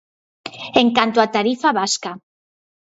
[0.81, 2.11] En canto á tarifa vasca.